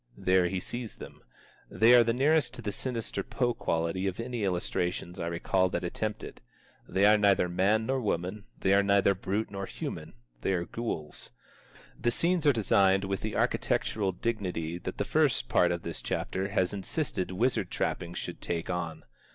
There 0.17 0.47
he 0.47 0.59
sees 0.59 0.95
them. 0.95 1.21
They 1.69 1.93
are 1.93 2.03
the 2.03 2.11
nearest 2.11 2.55
to 2.55 2.63
the 2.63 2.71
sinister 2.71 3.21
Poe 3.21 3.53
quality 3.53 4.07
of 4.07 4.19
any 4.19 4.43
illustrations 4.43 5.19
I 5.19 5.27
recall 5.27 5.69
that 5.69 5.83
attempt 5.83 6.23
it. 6.23 6.41
"They 6.89 7.05
are 7.05 7.19
neither 7.19 7.47
man 7.47 7.85
nor 7.85 8.01
woman, 8.01 8.45
they 8.59 8.73
are 8.73 8.81
neither 8.81 9.13
brute 9.13 9.51
nor 9.51 9.67
human; 9.67 10.13
they 10.41 10.53
are 10.53 10.65
ghouls." 10.65 11.29
The 12.01 12.09
scenes 12.09 12.47
are 12.47 12.51
designed 12.51 13.03
with 13.03 13.21
the 13.21 13.35
architectural 13.35 14.11
dignity 14.11 14.79
that 14.79 14.97
the 14.97 15.05
first 15.05 15.47
part 15.47 15.71
of 15.71 15.83
this 15.83 16.01
chapter 16.01 16.47
has 16.47 16.73
insisted 16.73 17.29
wizard 17.29 17.69
trappings 17.69 18.17
should 18.17 18.41
take 18.41 18.71
on. 18.71 19.03